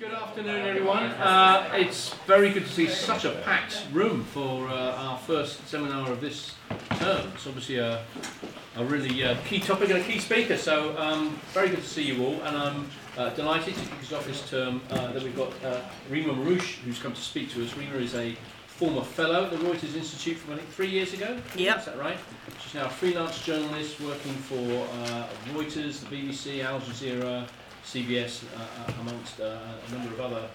[0.00, 1.02] Good afternoon, everyone.
[1.02, 6.10] Uh, it's very good to see such a packed room for uh, our first seminar
[6.10, 6.54] of this
[6.96, 7.30] term.
[7.34, 8.02] It's obviously a,
[8.76, 12.02] a really uh, key topic and a key speaker, so um, very good to see
[12.02, 12.40] you all.
[12.44, 16.32] And I'm uh, delighted to kick off this term uh, that we've got uh, Rima
[16.32, 17.76] Marrouch, who's come to speak to us.
[17.76, 18.34] Rima is a
[18.68, 21.36] former fellow at the Reuters Institute from I think three years ago.
[21.56, 21.78] Yep.
[21.78, 22.16] Is that right?
[22.62, 27.46] She's now a freelance journalist working for uh, Reuters, the BBC, Al Jazeera,
[27.84, 29.58] CBS, uh, uh, amongst uh,
[29.88, 30.48] a number of other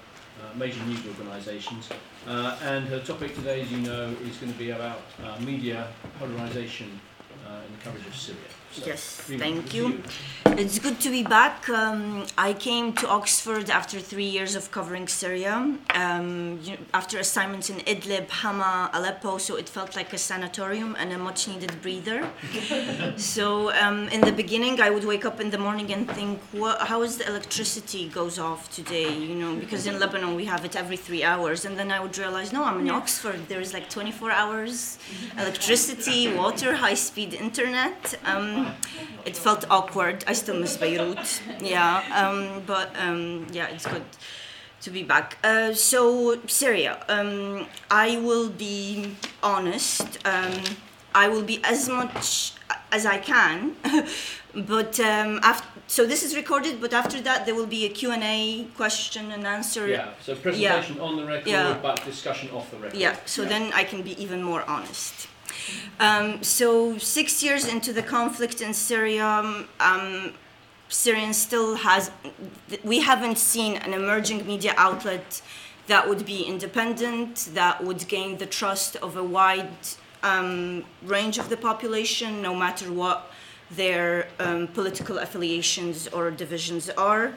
[0.56, 1.90] major news organisations.
[2.28, 5.02] And her topic today, as you know, is going to be about
[5.42, 5.88] media
[6.20, 7.00] polarisation
[7.46, 8.40] uh, in the coverage of Syria.
[8.72, 10.04] So, Yes, Rima, thank over you.
[10.58, 11.70] It's good to be back.
[11.70, 15.56] Um, I came to Oxford after three years of covering Syria,
[15.94, 21.14] um, you- after assignments in Idlib, Hama, Aleppo, so it felt like a sanatorium and
[21.14, 22.20] a much needed breather.
[23.18, 26.80] so um, in the beginning, I would wake up in the morning and think, what,
[26.82, 29.10] how is the electricity goes off today?
[29.30, 32.18] You know, because in Lebanon we have it every three hours, and then I would
[32.18, 33.40] realize, no, I'm in Oxford.
[33.48, 34.98] There is like 24 hours
[35.38, 36.74] electricity, water,
[37.36, 38.16] high-speed internet.
[38.26, 38.74] Um,
[39.26, 40.24] it felt awkward.
[40.28, 41.42] I still miss Beirut.
[41.62, 44.04] Yeah, um, but um, yeah, it's good
[44.82, 45.38] to be back.
[45.44, 50.20] Uh, so Syria, um, I will be honest.
[50.26, 50.64] Um,
[51.14, 52.54] I will be as much
[52.92, 53.76] as I can,
[54.54, 55.68] but um, after.
[55.88, 59.88] So this is recorded, but after that there will be a Q&A, question and answer.
[59.88, 61.78] Yeah, so presentation on the record, Yeah.
[61.80, 62.98] but discussion off the record.
[63.00, 65.28] Yeah, so then I can be even more honest.
[66.00, 70.34] Um, so six years into the conflict in Syria, um, um,
[70.90, 72.12] Syrian still has.
[72.84, 75.42] We haven't seen an emerging media outlet
[75.88, 79.70] that would be independent, that would gain the trust of a wide
[80.24, 83.32] um, range of the population, no matter what
[83.72, 87.34] their um, political affiliations or divisions are.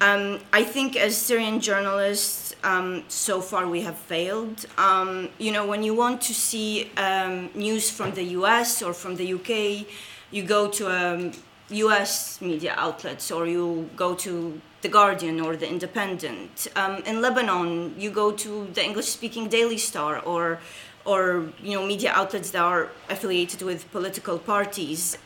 [0.00, 4.66] Um, I think as Syrian journalists, um, so far we have failed.
[4.78, 9.16] Um, you know, when you want to see um, news from the US or from
[9.16, 9.86] the UK,
[10.30, 11.32] you go to um,
[11.70, 16.68] US media outlets or you go to The Guardian or The Independent.
[16.76, 20.60] Um, in Lebanon, you go to the English speaking Daily Star or
[21.04, 25.18] or you know media outlets that are affiliated with political parties.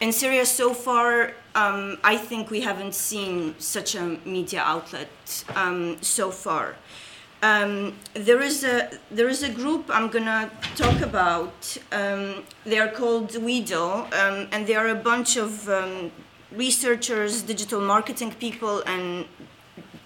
[0.00, 5.98] In Syria, so far, um, I think we haven't seen such a media outlet um,
[6.02, 6.74] so far.
[7.42, 11.76] Um, there is a there is a group I'm gonna talk about.
[11.92, 16.10] Um, they are called WEDO, um, and they are a bunch of um,
[16.50, 19.26] researchers, digital marketing people, and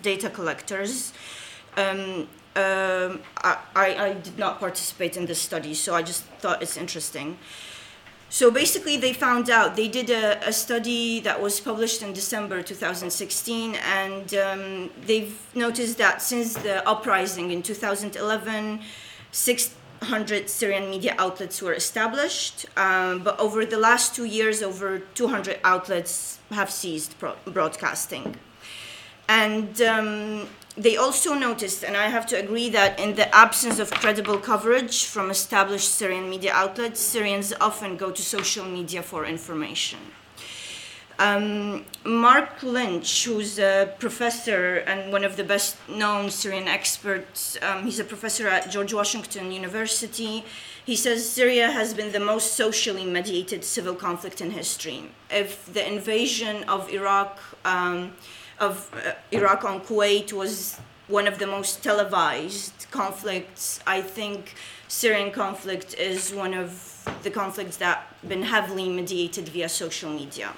[0.03, 1.13] data collectors.
[1.77, 7.39] I, I I did not participate in this study, so I just thought it's interesting.
[8.31, 12.63] So basically, they found out, they did a, a study that was published in December
[12.63, 18.81] 2016, and um, they've noticed that since the uprising in 2011,
[19.33, 25.59] 600 Syrian media outlets were established, um, but over the last two years, over 200
[25.65, 28.37] outlets have ceased pro- broadcasting.
[29.27, 33.91] And um, they also noticed, and I have to agree, that in the absence of
[33.91, 39.99] credible coverage from established Syrian media outlets, Syrians often go to social media for information.
[41.19, 47.85] Um, Marc Lynch, who's a professor and one of the best known Syrian experts, um,
[47.85, 50.45] he's a professor at George Washington University.
[50.87, 55.11] He says Syria has been the most socially mediated civil conflict in history.
[55.29, 58.13] If the invasion of Iraq, um,
[58.61, 64.55] of uh, Iraq on Kuwait was one of the most televised conflicts, I think
[64.89, 66.71] Syrian conflict is one of
[67.23, 70.53] the conflicts that been heavily mediated via social media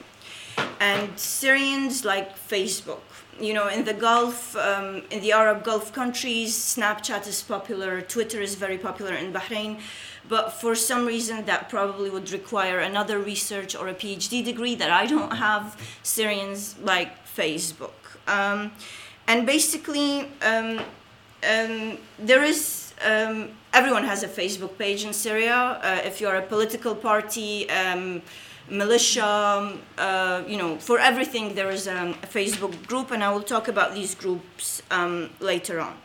[0.80, 3.00] and Syrians like Facebook.
[3.38, 8.40] You know, in the Gulf, um, in the Arab Gulf countries, Snapchat is popular, Twitter
[8.42, 9.80] is very popular in Bahrain,
[10.28, 14.90] but for some reason that probably would require another research or a PhD degree that
[14.90, 15.76] I don't have.
[16.02, 18.72] Syrians like Facebook, um,
[19.26, 20.80] and basically, um,
[21.48, 22.92] um, there is.
[23.02, 25.80] Um, everyone has a Facebook page in Syria.
[25.82, 28.20] Uh, if you're a political party, um,
[28.68, 33.42] militia, uh, you know, for everything there is um, a Facebook group, and I will
[33.42, 34.82] talk about these groups
[35.40, 35.96] later on.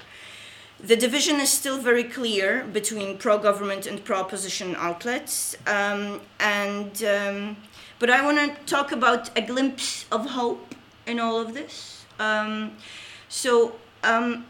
[0.80, 7.58] The division is still very clear between pro-government and pro-opposition outlets, um, and um,
[7.98, 10.75] but I want to talk about a glimpse of hope
[11.06, 12.06] in all of this.
[12.20, 12.78] Um,
[13.30, 14.46] so um,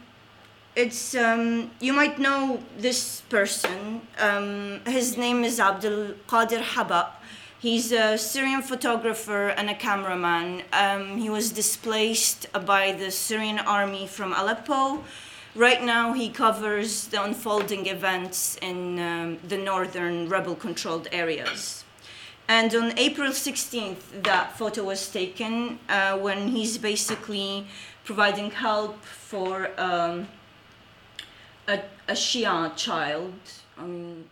[0.75, 4.01] it's um, you might know this person.
[4.19, 7.11] Um, his name is Abdul Qadir Habak.
[7.59, 10.63] He's a Syrian photographer and a cameraman.
[10.71, 15.03] Um, he was displaced by the Syrian army from Aleppo.
[15.55, 21.84] Right now, he covers the unfolding events in um, the northern rebel controlled areas.
[22.47, 27.67] And on April 16th, that photo was taken uh, when he's basically
[28.03, 30.27] providing help for um,
[31.67, 33.33] a, a Shia child.
[33.77, 34.25] Um,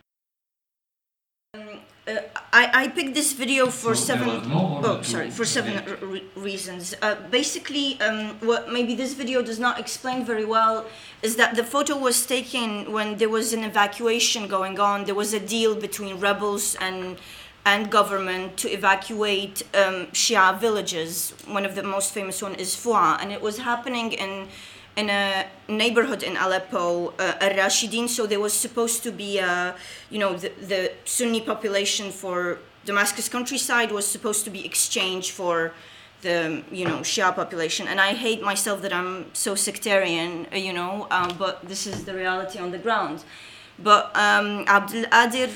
[2.05, 2.17] uh,
[2.51, 4.41] I, I picked this video for So seven.
[4.51, 6.93] Oh, sorry, for seven re- reasons.
[7.01, 10.85] Uh, basically, um, what maybe this video does not explain very well
[11.21, 15.05] is that the photo was taken when there was an evacuation going on.
[15.05, 17.17] There was a deal between rebels and
[17.65, 21.33] and government to evacuate um, Shia villages.
[21.47, 24.47] One of the most famous one is Fua, and it was happening in
[24.95, 28.07] in a neighborhood in Aleppo, uh, Al Rashidin.
[28.07, 29.73] So there was supposed to be, uh,
[30.11, 35.73] you know, the, the Sunni population for Damascus countryside was supposed to be exchanged for
[36.21, 37.87] the, you know, Shia population.
[37.87, 42.05] And I hate myself that I'm so sectarian, uh, you know, um, but this is
[42.05, 43.23] the reality on the ground.
[43.79, 45.49] But um, Abdul Adir,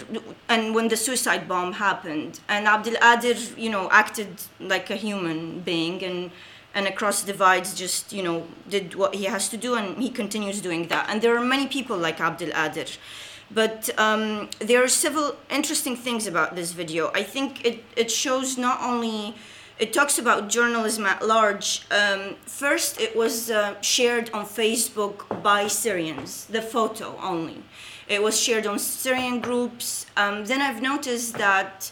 [0.50, 5.60] and when the suicide bomb happened, and Abdul Adir, you know, acted like a human
[5.62, 6.31] being and
[6.78, 10.62] and across divides just you know did what he has to do and he continues
[10.62, 11.10] doing that.
[11.10, 12.98] And there are many people like abdul adir.
[13.50, 17.12] But um, there are several interesting things about this video.
[17.16, 19.36] I think it, it shows not only
[19.80, 21.86] it talks about journalism at large.
[21.90, 27.64] Um, first it was uh, shared on facebook by syrians the photo only
[28.07, 31.92] it was shared on syrian groups um, then i've noticed that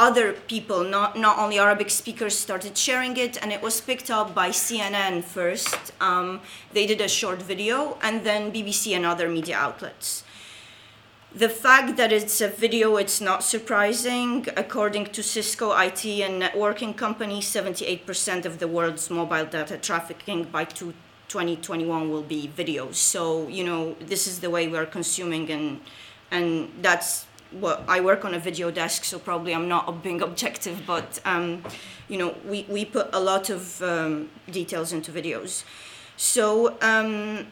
[0.00, 4.34] other people, not, not only Arabic speakers, started sharing it, and it was picked up
[4.34, 5.92] by CNN first.
[6.00, 6.40] Um,
[6.72, 10.24] they did a short video, and then BBC and other media outlets.
[11.34, 14.46] The fact that it's a video, it's not surprising.
[14.56, 20.64] According to Cisco IT and networking company, 78% of the world's mobile data trafficking by
[20.64, 20.94] two,
[21.30, 22.96] 2021 will be videos.
[22.96, 25.80] So, you know, this is the way we're consuming, and,
[26.30, 30.82] and that's what I work on a video desk, so probably I'm not being objective,
[30.86, 31.62] but um,
[32.08, 35.64] you know, we, we put a lot of um, details into videos.
[36.16, 37.46] So um,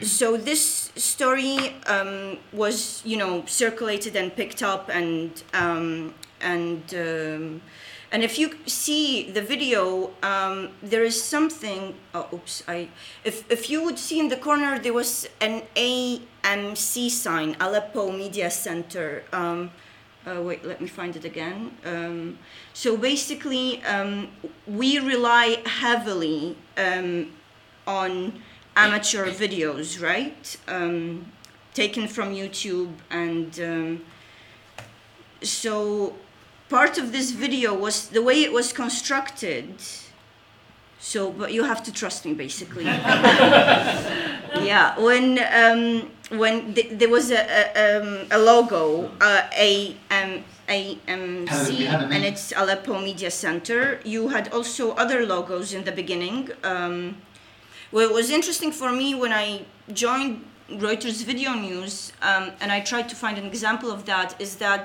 [0.00, 7.60] so this story um, was you know circulated and picked up and um, and um,
[8.12, 11.94] and if you see the video, um, there is something.
[12.14, 12.62] Oh, oops!
[12.68, 12.88] I
[13.24, 18.50] if if you would see in the corner, there was an AMC sign, Aleppo Media
[18.50, 19.24] Center.
[19.32, 19.70] Um,
[20.26, 21.72] uh, wait, let me find it again.
[21.86, 22.38] Um,
[22.74, 24.28] so basically, um,
[24.66, 27.32] we rely heavily um,
[27.86, 28.42] on
[28.76, 30.56] amateur videos, right?
[30.68, 31.32] Um,
[31.72, 34.02] taken from YouTube, and
[35.40, 36.14] so
[36.72, 39.66] part of this video was the way it was constructed.
[40.98, 42.84] So, but you have to trust me, basically.
[44.70, 45.26] yeah, when
[45.62, 45.82] um,
[46.40, 50.32] when th- there was a a, um, a logo, uh, a um,
[50.68, 51.70] AMC,
[52.14, 54.00] and it's Aleppo Media Center.
[54.04, 56.40] You had also other logos in the beginning.
[56.72, 56.96] Um,
[57.92, 59.46] well, it was interesting for me when I
[59.92, 60.34] joined
[60.84, 64.28] Reuters Video News, um, and I tried to find an example of that.
[64.40, 64.84] Is that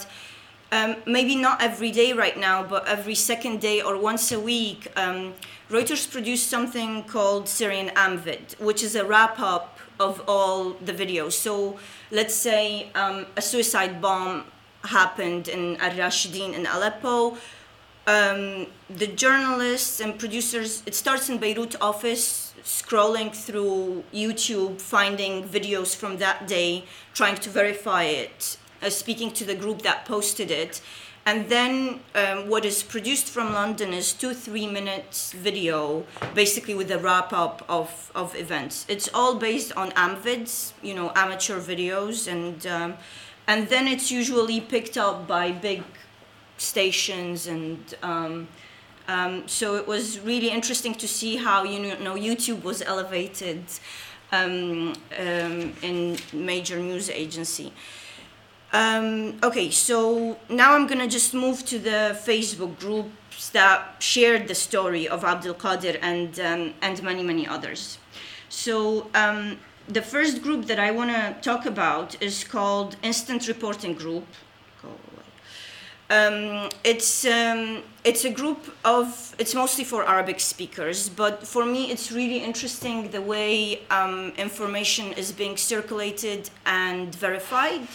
[0.71, 4.91] um, maybe not every day right now, but every second day or once a week,
[4.95, 5.33] um,
[5.69, 11.33] Reuters produced something called Syrian Amvid, which is a wrap up of all the videos.
[11.33, 11.79] So
[12.11, 14.45] let's say um, a suicide bomb
[14.83, 17.37] happened in Al Rashidin in Aleppo.
[18.05, 25.95] Um, the journalists and producers, it starts in Beirut office, scrolling through YouTube, finding videos
[25.95, 30.81] from that day, trying to verify it, uh, speaking to the group that posted it.
[31.25, 36.89] And then um, what is produced from London is two, three minutes video, basically with
[36.89, 38.85] a wrap up of, of events.
[38.87, 42.93] It's all based on AMVids, you know, amateur videos, and um,
[43.45, 45.83] and then it's usually picked up by big
[46.57, 48.47] stations, and um,
[49.09, 53.63] um, so it was really interesting to see how you know YouTube was elevated
[54.31, 57.73] um, um, in major news agency.
[58.73, 64.55] Um, okay, so now I'm gonna just move to the Facebook groups that shared the
[64.55, 67.97] story of Abdul Qadir and um, and many many others.
[68.49, 69.57] So um,
[69.87, 74.25] the first group that I want to talk about is called Instant Reporting Group.
[76.09, 81.91] Um, it's um, it's a group of it's mostly for Arabic speakers, but for me
[81.91, 87.87] it's really interesting the way um, information is being circulated and verified.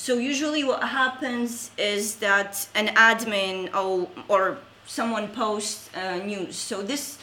[0.00, 6.56] So usually what happens is that an admin or, or someone posts uh, news.
[6.56, 7.18] So this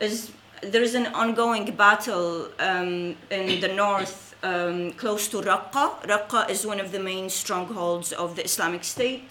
[0.00, 0.32] is
[0.62, 5.84] there is an ongoing battle um, in the north um, close to Raqqa.
[6.08, 9.28] Raqqa is one of the main strongholds of the Islamic State,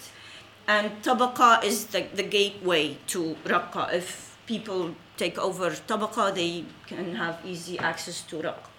[0.68, 3.94] and Tabaqa is the, the gateway to Raqqa.
[3.94, 8.75] If people take over Tabaqa, they can have easy access to Raqqa.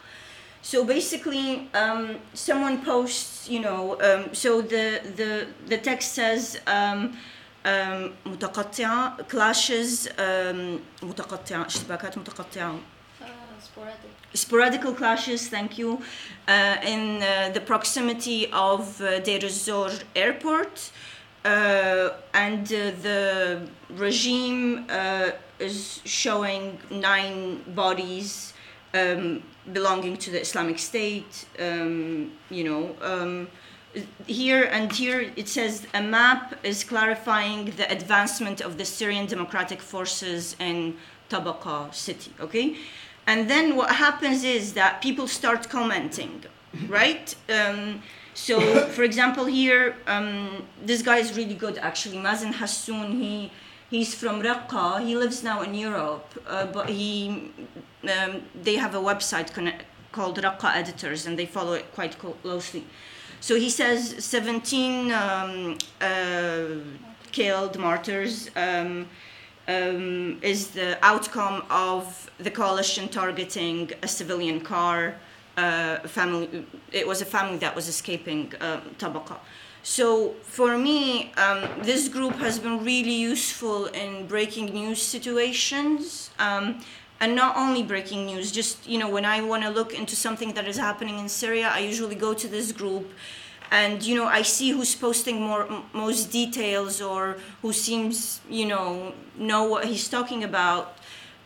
[0.66, 7.16] So basically, um, someone posts, you know, um, so the, the, the text says, um,
[8.26, 10.08] متقطعة clashes
[11.02, 12.78] متقطعة اشتباكات متقطعة
[13.62, 14.36] sporadic.
[14.36, 16.00] sporadical clashes thank you
[16.48, 20.90] uh, in uh, the proximity of uh, Deir ez-Zor airport
[21.44, 28.52] uh, and uh, the regime uh, is showing nine bodies
[28.94, 29.42] um,
[29.73, 33.47] belonging to the Islamic State um, you know um,
[34.25, 39.81] here and here it says a map is clarifying the advancement of the Syrian Democratic
[39.81, 40.95] Forces in
[41.29, 42.75] Tabaqa city, okay?
[43.25, 46.43] And then what happens is that people start commenting,
[46.87, 47.35] right?
[47.49, 48.01] Um,
[48.33, 48.59] so,
[48.89, 52.17] for example, here, um, this guy is really good actually.
[52.17, 53.51] Mazen Hassoun, he,
[53.89, 55.05] he's from Raqqa.
[55.05, 57.51] He lives now in Europe, uh, but he,
[58.03, 62.83] um, they have a website connect, called Raqqa Editors and they follow it quite closely.
[63.39, 66.65] So he says 17 um, uh,
[67.31, 69.07] killed martyrs um,
[69.67, 75.15] um, is the outcome of the coalition targeting a civilian car.
[75.55, 78.53] Uh, family, it was a family that was escaping
[78.97, 79.39] um.
[79.89, 86.29] So for me, um, this group has been really useful in breaking news situations.
[86.37, 86.81] Um,
[87.21, 90.53] and not only breaking news just you know when i want to look into something
[90.53, 93.09] that is happening in syria i usually go to this group
[93.71, 99.13] and you know i see who's posting more most details or who seems you know
[99.35, 100.95] know what he's talking about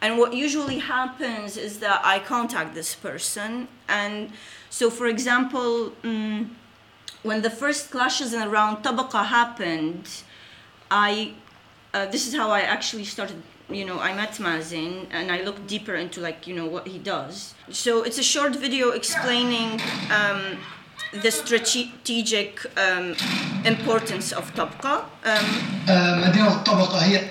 [0.02, 4.30] and what usually happens is that i contact this person and
[4.70, 6.54] so for example um,
[7.24, 10.08] when the first clashes around tabaqa happened
[10.90, 11.34] i
[11.94, 15.68] uh, this is how i actually started you know, I met Mazen and I looked
[15.68, 17.54] deeper into like, you know, what he does.
[17.70, 19.80] So it's a short video explaining
[20.12, 20.58] um,
[21.14, 23.16] the strategic um,
[23.66, 25.06] importance of Tabaqa.
[25.24, 25.46] Um,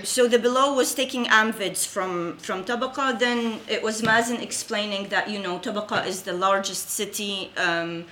[0.05, 3.19] so the below was taking amvids from, from Tabaqa.
[3.19, 8.05] Then it was Mazen explaining that, you know, Tabaqa is the largest city um,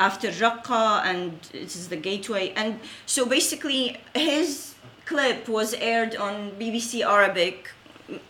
[0.00, 2.52] after Raqqa and it is the gateway.
[2.56, 7.70] And so basically his clip was aired on BBC Arabic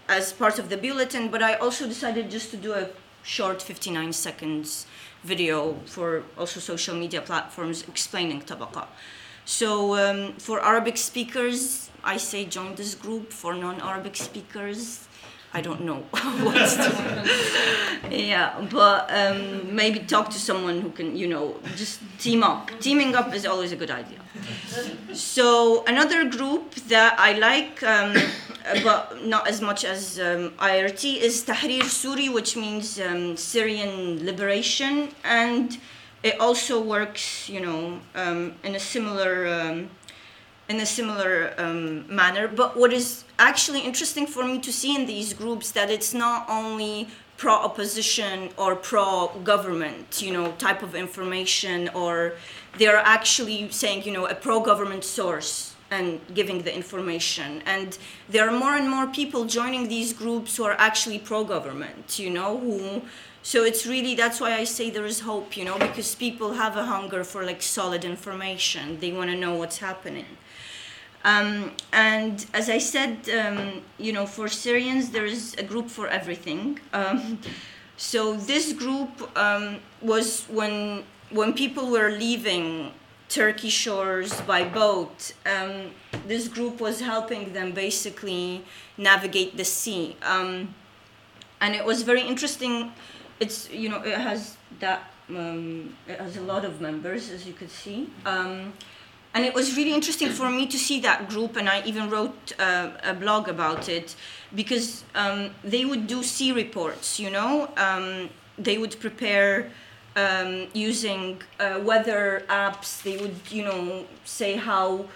[0.08, 2.88] as part of the bulletin, but I also decided just to do a
[3.22, 4.86] short 59 seconds
[5.22, 8.86] video for also social media platforms explaining tabaqa.
[9.44, 13.32] So um, for Arabic speakers, I say join this group.
[13.32, 15.08] For non-Arabic speakers,
[15.52, 15.96] I don't know
[16.44, 16.76] what's
[18.08, 22.70] yeah, but um, maybe talk to someone who can, you know, just team up.
[22.80, 24.18] Teaming up is always a good idea.
[25.12, 28.14] So another group that I like, um,
[28.84, 35.08] but not as much as um, IRT, is Tahrir Suri, which means um, Syrian liberation,
[35.24, 35.78] and
[36.22, 39.90] it also works, you know, um, in a similar um,
[40.68, 41.52] in a similar
[42.08, 42.46] manner.
[42.46, 46.48] But what is actually interesting for me to see in these groups that it's not
[46.48, 52.34] only pro opposition or pro government, you know, type of information, or
[52.78, 57.62] they're actually saying, you know, a pro government source and giving the information.
[57.66, 57.96] And
[58.28, 62.30] there are more and more people joining these groups who are actually pro government, you
[62.30, 63.02] know, who.
[63.42, 66.76] So it's really that's why I say there is hope, you know, because people have
[66.76, 69.00] a hunger for like solid information.
[69.00, 70.26] They want to know what's happening.
[71.24, 76.08] Um, and as I said, um, you know, for Syrians, there is a group for
[76.08, 76.78] everything.
[76.92, 77.38] Um,
[77.96, 82.92] so this group um, was when when people were leaving
[83.28, 85.32] Turkey shores by boat.
[85.46, 85.92] Um,
[86.26, 88.64] this group was helping them basically
[88.96, 90.74] navigate the sea, um,
[91.60, 92.92] and it was very interesting.
[93.38, 97.70] It's you know it has that it has a lot of members as you could
[97.70, 98.08] see
[99.32, 102.52] and it was really interesting for me to see that group and i even wrote
[102.58, 104.16] uh, a blog about it
[104.54, 107.70] because um, they would do sea reports you know?
[107.76, 109.70] Um, they would prepare
[110.16, 113.02] um, using uh, weather apps.
[113.02, 115.06] They would you know say how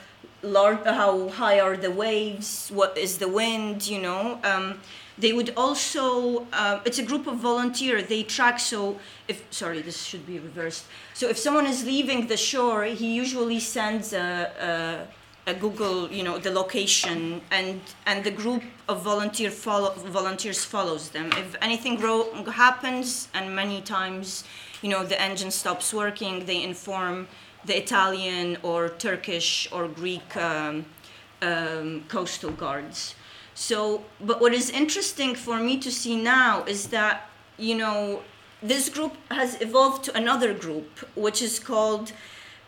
[0.42, 4.38] large how high are the waves what is the wind you know?
[4.44, 4.80] Um,
[5.16, 8.06] they would also, uh, it's a group of volunteers.
[8.08, 10.86] They track, so if, sorry, this should be reversed.
[11.14, 15.06] So if someone is leaving the shore, he usually sends a,
[15.46, 20.64] a, a Google, you know, the location, and, and the group of volunteer follow, volunteers
[20.64, 21.30] follows them.
[21.32, 24.44] If anything wrong happens, and many times,
[24.82, 27.28] you know, the engine stops working, they inform
[27.64, 30.84] the Italian or Turkish or Greek um,
[31.40, 33.14] um, coastal guards.
[33.54, 38.22] So, but what is interesting for me to see now is that, you know,
[38.62, 42.12] this group has evolved to another group, which is called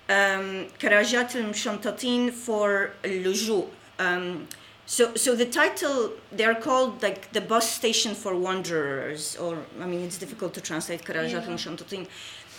[0.08, 3.68] um, Karajat al-Mshantatin for Luju.
[3.98, 4.46] Um,
[4.84, 10.02] so, so the title, they're called like the bus station for wanderers, or, I mean,
[10.02, 12.06] it's difficult to translate Karajat al-Mshantatin.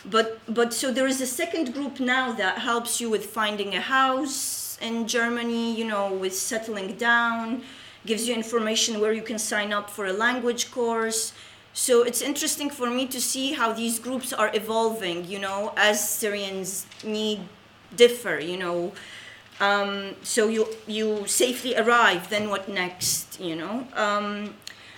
[0.05, 3.81] But, but so there is a second group now that helps you with finding a
[3.81, 7.63] house in Germany, you know, with settling down,
[8.05, 11.33] gives you information where you can sign up for a language course.
[11.73, 16.09] So it's interesting for me to see how these groups are evolving, you know, as
[16.09, 17.41] Syrians' need
[17.95, 18.93] differ, you know.
[19.59, 23.87] Um, so you you safely arrive, then what next, you know?
[23.95, 24.55] Um,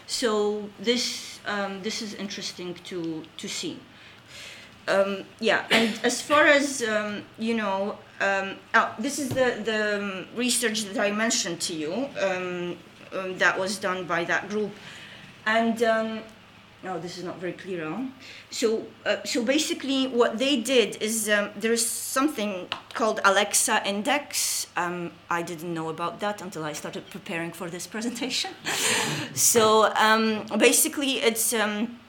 [0.08, 3.79] so this um, this is interesting to to see.
[4.88, 10.25] Um, yeah, and as far as um, you know, um, oh, this is the the
[10.36, 12.10] research that I mentioned to you
[13.13, 14.72] um, that was done by that group,
[15.46, 16.22] and um,
[16.84, 17.89] no, this is not very clear.
[17.89, 18.04] Huh?
[18.51, 24.68] So, uh, so basically, what they did is um, there's something called Alexa Index.
[24.78, 28.51] Um, I didn't know about that until I started preparing for this presentation.
[29.34, 32.00] so, um, basically, it's um,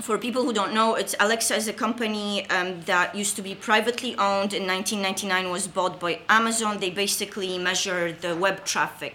[0.00, 3.54] for people who don't know, it's Alexa is a company um, that used to be
[3.54, 4.52] privately owned.
[4.52, 6.78] In 1999, was bought by Amazon.
[6.78, 9.14] They basically measure the web traffic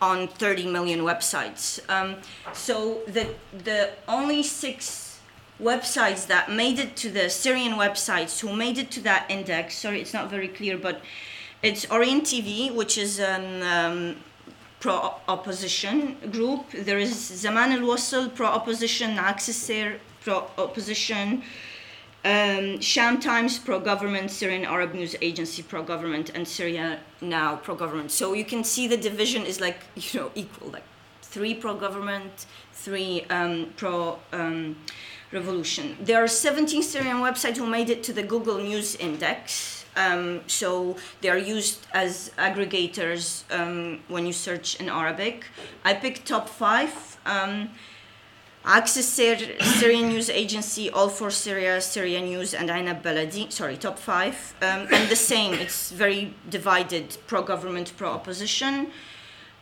[0.00, 1.80] on 30 million websites.
[1.90, 2.16] Um,
[2.52, 3.28] so the
[3.64, 5.18] the only six
[5.60, 9.78] websites that made it to the Syrian websites who made it to that index.
[9.78, 11.00] Sorry, it's not very clear, but
[11.62, 14.16] it's Orient TV, which is an um,
[14.80, 16.70] pro opposition group.
[16.72, 21.42] There is Zaman al Wasl, pro opposition, Accessair, pro opposition.
[22.26, 27.76] Um, Sham Times, pro government, Syrian Arab News Agency, pro government, and Syria Now, pro
[27.76, 28.10] government.
[28.10, 30.82] So you can see the division is like, you know, equal like
[31.22, 34.74] three pro government, three um, pro um,
[35.30, 35.96] revolution.
[36.00, 39.84] There are 17 Syrian websites who made it to the Google News Index.
[39.96, 45.44] Um, so they are used as aggregators um, when you search in Arabic.
[45.84, 47.18] I picked top five.
[47.24, 47.70] Um,
[48.68, 53.52] Access Syr- Syrian News Agency, All for Syria, Syria News, and Enab Baladi.
[53.52, 54.56] Sorry, top five.
[54.60, 58.90] Um, and the same, it's very divided pro government, pro opposition.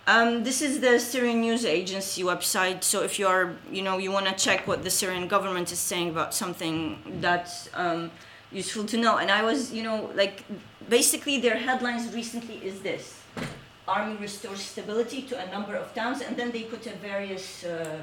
[0.06, 2.82] Um, this is the Syrian News Agency website.
[2.82, 5.78] So if you are, you know, you want to check what the Syrian government is
[5.78, 8.10] saying about something that's um,
[8.50, 9.18] useful to know.
[9.18, 10.44] And I was, you know, like
[10.88, 13.20] basically their headlines recently is this:
[13.86, 17.64] Army restores stability to a number of towns, and then they put a various.
[17.64, 18.02] Uh,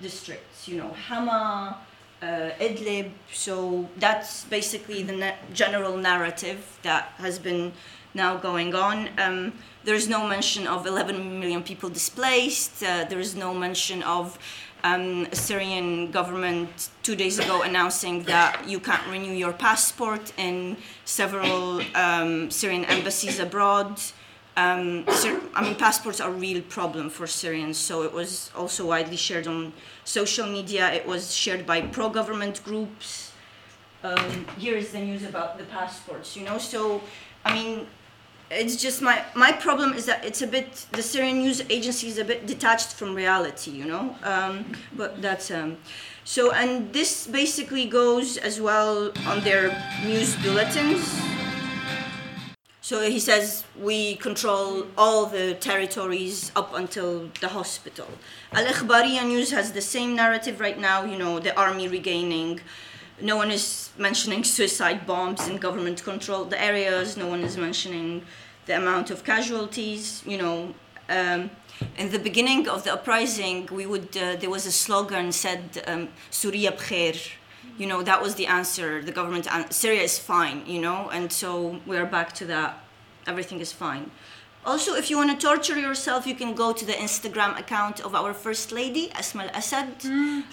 [0.00, 1.78] districts, you know, Hama,
[2.22, 3.10] uh, Idlib.
[3.32, 7.72] So that's basically the na- general narrative that has been
[8.14, 9.08] now going on.
[9.18, 9.52] Um,
[9.84, 12.82] there is no mention of 11 million people displaced.
[12.82, 14.38] Uh, there is no mention of
[14.84, 21.80] um, Syrian government two days ago announcing that you can't renew your passport in several
[21.94, 24.00] um, Syrian embassies abroad.
[24.56, 25.04] Um,
[25.54, 29.46] I mean, passports are a real problem for Syrians, so it was also widely shared
[29.48, 29.72] on
[30.04, 30.92] social media.
[30.92, 33.32] It was shared by pro-government groups.
[34.04, 36.58] Um, here is the news about the passports, you know.
[36.58, 37.02] So,
[37.44, 37.86] I mean,
[38.50, 42.18] it's just my my problem is that it's a bit the Syrian news agency is
[42.18, 44.14] a bit detached from reality, you know.
[44.22, 45.78] Um, but that's um,
[46.24, 51.33] so, and this basically goes as well on their news bulletins.
[52.84, 58.06] So he says we control all the territories up until the hospital.
[58.52, 62.60] Al Ikhbariya News has the same narrative right now, you know, the army regaining.
[63.22, 67.16] No one is mentioning suicide bombs in government controlled areas.
[67.16, 68.20] No one is mentioning
[68.66, 70.74] the amount of casualties, you know.
[71.08, 71.50] Um,
[71.96, 76.08] in the beginning of the uprising, we would uh, there was a slogan said um,
[76.30, 77.16] "Surya bkhair,"
[77.78, 79.02] you know that was the answer.
[79.02, 82.78] The government an- syria is fine you know and so we're back to that
[83.26, 84.10] everything is fine.
[84.66, 88.14] Also if you want to torture yourself you can go to the instagram account of
[88.14, 89.88] our first lady asma al-assad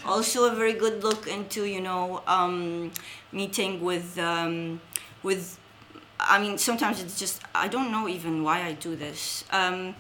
[0.06, 2.92] also a very good look into you know um,
[3.32, 4.82] meeting with um,
[5.24, 5.58] with
[6.20, 9.46] i mean sometimes it's just i don't know even why i do this.
[9.52, 9.96] Um,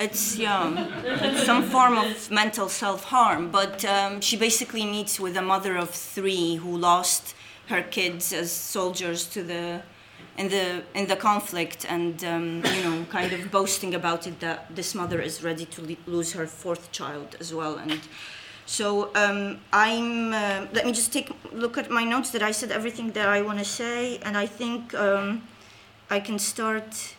[0.00, 3.50] It's yeah, it's some form of mental self-harm.
[3.50, 7.34] But um, she basically meets with a mother of three who lost
[7.66, 9.82] her kids as soldiers to the
[10.36, 14.74] in the in the conflict, and um, you know, kind of boasting about it that
[14.74, 18.00] this mother is ready to le- lose her fourth child as well, and.
[18.70, 20.34] So um, I'm.
[20.34, 22.28] Uh, let me just take look at my notes.
[22.32, 25.40] That I said everything that I want to say, and I think um,
[26.10, 27.14] I can start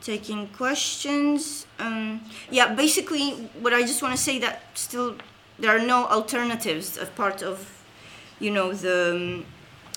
[0.00, 1.66] taking questions.
[1.78, 3.30] Um, yeah, basically,
[3.60, 5.16] what I just want to say that still
[5.58, 7.82] there are no alternatives as part of,
[8.38, 9.42] you know, the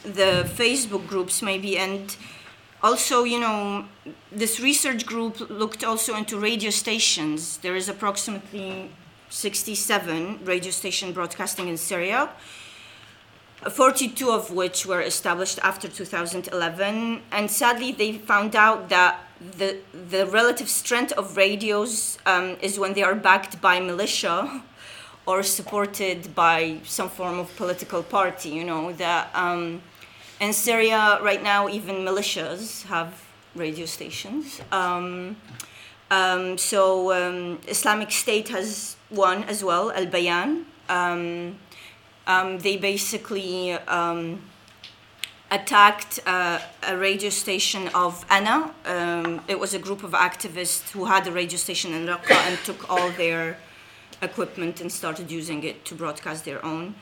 [0.03, 2.15] the Facebook groups maybe, and
[2.81, 3.85] also, you know,
[4.31, 7.57] this research group looked also into radio stations.
[7.57, 8.91] There is approximately
[9.29, 12.29] 67 radio station broadcasting in Syria.
[13.67, 19.77] 42 of which were established after 2011 and sadly they found out that the,
[20.09, 24.61] the relative strength of radios um, is when they are backed by militia
[25.25, 29.81] or supported by some form of political party you know that um,
[30.39, 33.23] in syria right now even militias have
[33.55, 35.35] radio stations um,
[36.11, 40.65] um, so um, Islamic State has one as well, Al Bayan.
[40.89, 41.59] Um,
[42.59, 43.77] they basically
[45.51, 48.73] attacked uh, a radio station of Anna.
[48.85, 52.57] Um, it was a group of activists who had a radio station in Raqqa and
[52.59, 53.57] took all their
[54.21, 56.95] equipment and started using it to broadcast their own.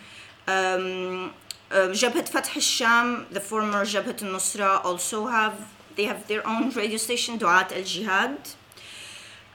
[0.47, 1.33] Um,
[1.69, 6.97] uh, Jabhat Fath al-Sham, the former Jabhat al-Nusra, also have they have their own radio
[6.97, 8.37] station, Duat al-Jihad.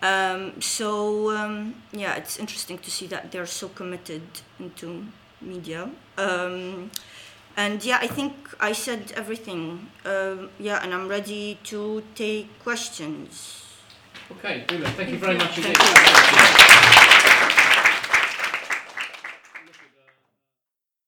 [0.02, 4.22] Um, so um, yeah, it's interesting to see that they're so committed
[4.58, 5.06] into
[5.40, 5.88] media.
[6.18, 6.90] Um,
[7.56, 9.88] and yeah, I think I said everything.
[10.04, 13.66] Um, yeah, and I'm ready to take questions.
[14.30, 14.94] Okay, brilliant.
[14.96, 15.76] Thank you very much indeed.